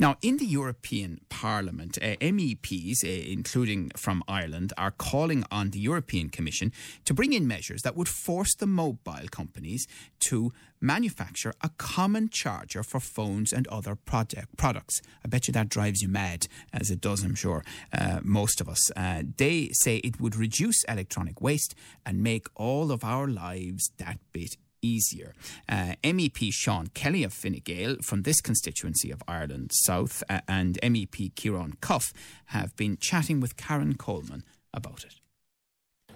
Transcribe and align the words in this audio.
Now, 0.00 0.16
in 0.22 0.36
the 0.36 0.46
European 0.46 1.20
Parliament, 1.28 1.98
uh, 2.00 2.14
MEPs, 2.20 3.04
uh, 3.04 3.08
including 3.08 3.90
from 3.96 4.22
Ireland, 4.28 4.72
are 4.78 4.92
calling 4.92 5.44
on 5.50 5.70
the 5.70 5.80
European 5.80 6.28
Commission 6.28 6.72
to 7.04 7.12
bring 7.12 7.32
in 7.32 7.48
measures 7.48 7.82
that 7.82 7.96
would 7.96 8.08
force 8.08 8.54
the 8.54 8.66
mobile 8.66 9.28
companies 9.32 9.88
to 10.20 10.52
manufacture 10.80 11.52
a 11.62 11.70
common 11.78 12.28
charger 12.28 12.84
for 12.84 13.00
phones 13.00 13.52
and 13.52 13.66
other 13.66 13.96
product, 13.96 14.56
products. 14.56 15.00
I 15.24 15.28
bet 15.28 15.48
you 15.48 15.52
that 15.52 15.68
drives 15.68 16.00
you 16.00 16.08
mad, 16.08 16.46
as 16.72 16.92
it 16.92 17.00
does, 17.00 17.24
I'm 17.24 17.34
sure, 17.34 17.64
uh, 17.92 18.20
most 18.22 18.60
of 18.60 18.68
us. 18.68 18.92
Uh, 18.92 19.22
they 19.36 19.70
say 19.72 19.96
it 19.96 20.20
would 20.20 20.36
reduce 20.36 20.84
electronic 20.84 21.40
waste 21.40 21.74
and 22.06 22.22
make 22.22 22.46
all 22.54 22.92
of 22.92 23.02
our 23.02 23.26
lives 23.26 23.90
that 23.98 24.18
bit 24.32 24.56
easier. 24.82 25.34
Uh, 25.68 25.94
MEP 26.02 26.52
Sean 26.52 26.88
Kelly 26.88 27.22
of 27.24 27.32
Fine 27.32 27.60
Gael 27.64 27.96
from 28.02 28.22
this 28.22 28.40
constituency 28.40 29.10
of 29.10 29.22
Ireland 29.26 29.70
South 29.72 30.22
uh, 30.28 30.40
and 30.48 30.78
MEP 30.82 31.32
Ciarán 31.34 31.80
Cuffe 31.80 32.12
have 32.46 32.76
been 32.76 32.96
chatting 33.00 33.40
with 33.40 33.56
Karen 33.56 33.94
Coleman 33.94 34.44
about 34.72 35.04
it. 35.04 35.16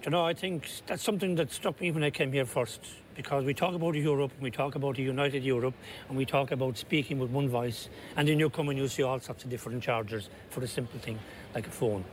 You 0.03 0.11
know, 0.11 0.25
I 0.25 0.33
think 0.33 0.69
that's 0.85 1.01
something 1.01 1.35
that 1.35 1.51
struck 1.53 1.79
me 1.79 1.89
when 1.91 2.03
I 2.03 2.09
came 2.09 2.33
here 2.33 2.45
first 2.45 2.81
because 3.15 3.45
we 3.45 3.53
talk 3.53 3.73
about 3.73 3.95
Europe, 3.95 4.31
and 4.33 4.41
we 4.41 4.51
talk 4.51 4.75
about 4.75 4.97
a 4.97 5.01
united 5.01 5.43
Europe, 5.43 5.75
and 6.09 6.17
we 6.17 6.25
talk 6.25 6.51
about 6.51 6.77
speaking 6.77 7.19
with 7.19 7.29
one 7.29 7.47
voice, 7.47 7.89
and 8.17 8.27
then 8.27 8.39
you 8.39 8.49
come 8.49 8.69
and 8.69 8.77
you 8.77 8.87
see 8.87 9.03
all 9.03 9.19
sorts 9.19 9.43
of 9.43 9.49
different 9.49 9.81
chargers 9.83 10.29
for 10.49 10.61
a 10.61 10.67
simple 10.67 10.99
thing 10.99 11.19
like 11.55 11.67
a 11.67 11.71
phone. 11.71 12.03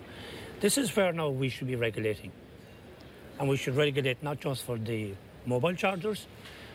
This 0.60 0.76
is 0.76 0.94
where 0.94 1.12
now 1.12 1.30
we 1.30 1.48
should 1.48 1.66
be 1.66 1.76
regulating. 1.76 2.30
And 3.38 3.48
we 3.48 3.56
should 3.56 3.74
regulate 3.74 4.22
not 4.22 4.38
just 4.40 4.64
for 4.64 4.76
the 4.76 5.14
mobile 5.46 5.74
chargers, 5.74 6.26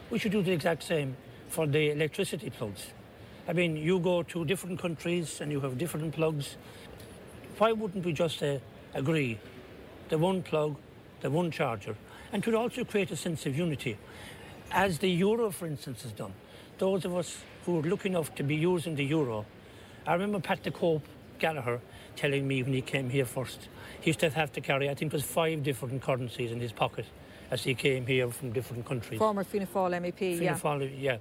we 0.09 0.19
should 0.19 0.31
do 0.31 0.41
the 0.41 0.51
exact 0.51 0.83
same 0.83 1.15
for 1.49 1.67
the 1.67 1.91
electricity 1.91 2.49
plugs. 2.49 2.87
I 3.47 3.53
mean, 3.53 3.75
you 3.77 3.99
go 3.99 4.23
to 4.23 4.45
different 4.45 4.79
countries 4.79 5.39
and 5.41 5.51
you 5.51 5.59
have 5.61 5.77
different 5.77 6.13
plugs. 6.13 6.57
Why 7.57 7.71
wouldn't 7.71 8.03
we 8.03 8.13
just 8.13 8.41
uh, 8.41 8.57
agree 8.93 9.39
the 10.09 10.17
one 10.17 10.41
plug, 10.43 10.75
the 11.21 11.29
one 11.29 11.51
charger, 11.51 11.95
and 12.31 12.43
could 12.43 12.53
also 12.53 12.83
create 12.83 13.11
a 13.11 13.15
sense 13.15 13.45
of 13.45 13.57
unity, 13.57 13.97
as 14.71 14.99
the 14.99 15.09
euro, 15.09 15.51
for 15.51 15.65
instance, 15.65 16.03
has 16.03 16.11
done. 16.11 16.33
Those 16.77 17.05
of 17.05 17.15
us 17.15 17.37
who 17.65 17.79
are 17.79 17.83
lucky 17.83 18.09
enough 18.09 18.35
to 18.35 18.43
be 18.43 18.55
using 18.55 18.95
the 18.95 19.05
euro, 19.05 19.45
I 20.05 20.13
remember 20.13 20.39
Pat 20.39 20.63
the 20.63 20.71
Cope 20.71 21.05
Gallagher 21.39 21.81
telling 22.15 22.47
me 22.47 22.61
when 22.61 22.73
he 22.73 22.81
came 22.81 23.09
here 23.09 23.25
first, 23.25 23.67
he 24.01 24.09
used 24.09 24.19
to 24.19 24.29
have 24.29 24.51
to 24.53 24.61
carry, 24.61 24.89
I 24.89 24.93
think 24.93 25.13
it 25.13 25.15
was 25.15 25.23
five 25.23 25.63
different 25.63 26.01
currencies 26.01 26.51
in 26.51 26.59
his 26.59 26.71
pocket 26.71 27.05
as 27.51 27.63
he 27.63 27.75
came 27.75 28.05
here 28.05 28.29
from 28.29 28.51
different 28.51 28.85
countries. 28.85 29.19
Former 29.19 29.43
Fianna 29.43 29.67
Fáil 29.67 30.01
MEP, 30.01 30.37
Fianna 30.39 30.57
Fáil, 30.57 30.81
yeah. 30.81 31.11
yeah. 31.13 31.17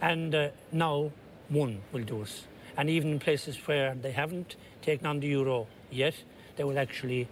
And 0.00 0.34
uh, 0.34 0.48
now 0.72 1.10
one 1.48 1.80
will 1.92 2.04
do 2.04 2.22
us. 2.22 2.44
And 2.76 2.88
even 2.88 3.12
in 3.12 3.18
places 3.18 3.56
where 3.66 3.94
they 3.94 4.12
haven't 4.12 4.56
taken 4.82 5.06
on 5.06 5.20
the 5.20 5.28
euro 5.28 5.66
yet, 5.90 6.14
they 6.56 6.64
will 6.64 6.78
actually 6.78 7.28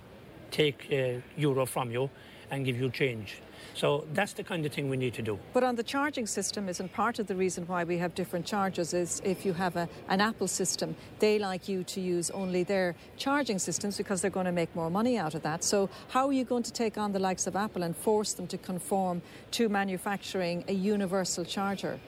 take 0.50 0.86
uh, 0.92 1.20
euro 1.36 1.66
from 1.66 1.91
you 1.91 2.11
and 2.50 2.64
give 2.64 2.78
you 2.78 2.91
change. 2.91 3.41
So 3.74 4.06
that's 4.12 4.32
the 4.32 4.44
kind 4.44 4.64
of 4.66 4.72
thing 4.72 4.88
we 4.88 4.96
need 4.96 5.14
to 5.14 5.22
do. 5.22 5.38
But 5.52 5.64
on 5.64 5.76
the 5.76 5.82
charging 5.82 6.26
system, 6.26 6.68
isn't 6.68 6.92
part 6.92 7.18
of 7.18 7.26
the 7.26 7.34
reason 7.34 7.66
why 7.66 7.84
we 7.84 7.98
have 7.98 8.14
different 8.14 8.46
chargers 8.46 8.94
is 8.94 9.20
if 9.24 9.44
you 9.44 9.52
have 9.52 9.76
a, 9.76 9.88
an 10.08 10.20
Apple 10.20 10.48
system, 10.48 10.96
they 11.18 11.38
like 11.38 11.68
you 11.68 11.84
to 11.84 12.00
use 12.00 12.30
only 12.30 12.62
their 12.62 12.94
charging 13.16 13.58
systems 13.58 13.96
because 13.96 14.20
they're 14.20 14.30
going 14.30 14.46
to 14.46 14.52
make 14.52 14.74
more 14.74 14.90
money 14.90 15.18
out 15.18 15.34
of 15.34 15.42
that. 15.42 15.64
So 15.64 15.88
how 16.08 16.26
are 16.26 16.32
you 16.32 16.44
going 16.44 16.64
to 16.64 16.72
take 16.72 16.98
on 16.98 17.12
the 17.12 17.18
likes 17.18 17.46
of 17.46 17.56
Apple 17.56 17.82
and 17.82 17.96
force 17.96 18.32
them 18.32 18.46
to 18.48 18.58
conform 18.58 19.22
to 19.52 19.68
manufacturing 19.68 20.64
a 20.68 20.72
universal 20.72 21.44
charger? 21.44 22.00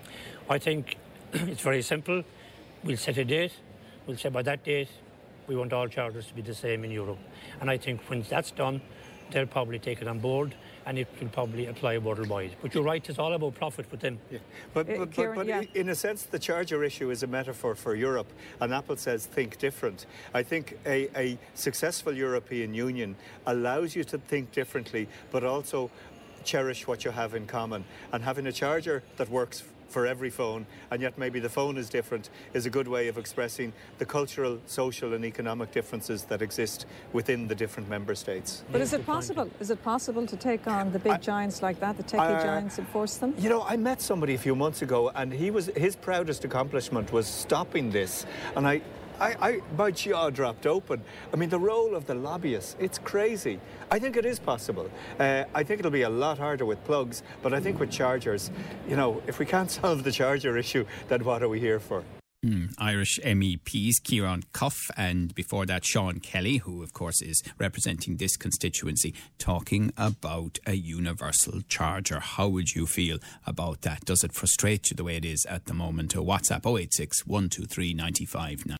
I 0.48 0.58
think 0.58 0.96
it's 1.32 1.62
very 1.62 1.82
simple. 1.82 2.24
We'll 2.84 2.96
set 2.96 3.18
a 3.18 3.24
date. 3.24 3.52
We'll 4.06 4.16
say 4.16 4.30
by 4.30 4.42
that 4.42 4.64
date 4.64 4.88
we 5.50 5.56
want 5.56 5.72
all 5.72 5.88
chargers 5.88 6.26
to 6.26 6.34
be 6.34 6.42
the 6.42 6.54
same 6.54 6.84
in 6.84 6.92
Europe. 6.92 7.18
And 7.60 7.68
I 7.68 7.76
think 7.76 8.00
when 8.08 8.22
that's 8.22 8.52
done, 8.52 8.80
they'll 9.32 9.46
probably 9.46 9.78
take 9.78 10.02
it 10.02 10.08
on 10.08 10.18
board 10.18 10.54
and 10.86 10.98
it 10.98 11.08
will 11.20 11.28
probably 11.28 11.66
apply 11.66 11.98
worldwide. 11.98 12.56
But 12.62 12.74
you're 12.74 12.82
right, 12.82 13.06
it's 13.08 13.18
all 13.18 13.32
about 13.32 13.54
profit 13.54 13.90
with 13.90 14.00
them. 14.00 14.18
Yeah. 14.30 14.38
But, 14.74 14.86
but, 14.86 14.96
uh, 14.96 15.06
Ciarán, 15.06 15.34
but, 15.34 15.34
but 15.34 15.46
yeah. 15.46 15.62
in 15.74 15.88
a 15.90 15.94
sense, 15.94 16.22
the 16.24 16.38
charger 16.38 16.82
issue 16.82 17.10
is 17.10 17.22
a 17.22 17.26
metaphor 17.26 17.74
for 17.74 17.94
Europe, 17.94 18.32
and 18.60 18.72
Apple 18.72 18.96
says 18.96 19.26
think 19.26 19.58
different. 19.58 20.06
I 20.34 20.42
think 20.42 20.78
a, 20.86 21.08
a 21.16 21.38
successful 21.54 22.12
European 22.12 22.74
Union 22.74 23.16
allows 23.46 23.94
you 23.94 24.04
to 24.04 24.18
think 24.18 24.52
differently, 24.52 25.08
but 25.30 25.44
also 25.44 25.90
cherish 26.44 26.86
what 26.86 27.04
you 27.04 27.10
have 27.10 27.34
in 27.34 27.46
common. 27.46 27.84
And 28.12 28.24
having 28.24 28.46
a 28.46 28.52
charger 28.52 29.02
that 29.16 29.28
works 29.28 29.62
for 29.90 30.06
every 30.06 30.30
phone, 30.30 30.66
and 30.90 31.02
yet 31.02 31.18
maybe 31.18 31.40
the 31.40 31.48
phone 31.48 31.76
is 31.76 31.88
different, 31.88 32.30
is 32.54 32.66
a 32.66 32.70
good 32.70 32.88
way 32.88 33.08
of 33.08 33.18
expressing 33.18 33.72
the 33.98 34.06
cultural, 34.06 34.58
social, 34.66 35.14
and 35.14 35.24
economic 35.24 35.72
differences 35.72 36.24
that 36.24 36.40
exist 36.40 36.86
within 37.12 37.48
the 37.48 37.54
different 37.54 37.88
member 37.88 38.14
states. 38.14 38.64
But 38.70 38.80
is 38.80 38.92
it 38.92 39.04
possible? 39.04 39.50
Is 39.60 39.70
it 39.70 39.82
possible 39.82 40.26
to 40.26 40.36
take 40.36 40.66
on 40.66 40.92
the 40.92 40.98
big 40.98 41.12
I, 41.12 41.18
giants 41.18 41.62
like 41.62 41.80
that, 41.80 41.96
the 41.96 42.04
techie 42.04 42.38
uh, 42.38 42.42
giants, 42.42 42.78
and 42.78 42.88
force 42.88 43.16
them? 43.16 43.34
You 43.36 43.48
know, 43.48 43.62
I 43.62 43.76
met 43.76 44.00
somebody 44.00 44.34
a 44.34 44.38
few 44.38 44.54
months 44.54 44.82
ago, 44.82 45.10
and 45.14 45.32
he 45.32 45.50
was 45.50 45.66
his 45.76 45.96
proudest 45.96 46.44
accomplishment 46.44 47.12
was 47.12 47.26
stopping 47.26 47.90
this, 47.90 48.26
and 48.56 48.66
I 48.66 48.80
I, 49.20 49.36
I, 49.48 49.60
my 49.76 49.90
jaw 49.90 50.30
dropped 50.30 50.66
open. 50.66 51.02
I 51.32 51.36
mean, 51.36 51.50
the 51.50 51.58
role 51.58 51.94
of 51.94 52.06
the 52.06 52.14
lobbyists, 52.14 52.74
it's 52.80 52.98
crazy. 52.98 53.60
I 53.90 53.98
think 53.98 54.16
it 54.16 54.24
is 54.24 54.38
possible. 54.38 54.90
Uh, 55.18 55.44
I 55.54 55.62
think 55.62 55.80
it'll 55.80 55.90
be 55.90 56.02
a 56.02 56.08
lot 56.08 56.38
harder 56.38 56.64
with 56.64 56.82
plugs, 56.84 57.22
but 57.42 57.52
I 57.52 57.60
think 57.60 57.78
with 57.78 57.90
chargers, 57.90 58.50
you 58.88 58.96
know, 58.96 59.22
if 59.26 59.38
we 59.38 59.46
can't 59.46 59.70
solve 59.80 60.04
the 60.04 60.12
charger 60.12 60.56
issue, 60.56 60.86
then 61.08 61.24
what 61.24 61.42
are 61.42 61.48
we 61.48 61.60
here 61.60 61.80
for? 61.80 62.02
Mm, 62.44 62.72
Irish 62.78 63.20
MEPs 63.22 63.96
Ciarán 64.02 64.44
Cuffe 64.54 64.90
and 64.96 65.34
before 65.34 65.66
that 65.66 65.84
Sean 65.84 66.20
Kelly, 66.20 66.56
who 66.56 66.82
of 66.82 66.94
course 66.94 67.20
is 67.20 67.42
representing 67.58 68.16
this 68.16 68.38
constituency, 68.38 69.14
talking 69.36 69.92
about 69.98 70.58
a 70.66 70.72
universal 70.72 71.60
charger. 71.68 72.18
How 72.18 72.48
would 72.48 72.70
you 72.70 72.86
feel 72.86 73.18
about 73.46 73.82
that? 73.82 74.06
Does 74.06 74.24
it 74.24 74.32
frustrate 74.32 74.90
you 74.90 74.96
the 74.96 75.04
way 75.04 75.16
it 75.16 75.26
is 75.26 75.44
at 75.44 75.66
the 75.66 75.74
moment? 75.74 76.14
WhatsApp 76.14 76.64
086 76.64 77.26
123 77.26 77.92
95 77.92 78.79